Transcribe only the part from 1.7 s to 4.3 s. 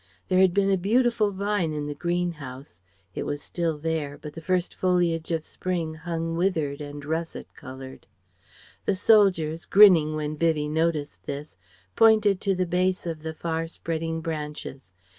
in the greenhouse. It was still there,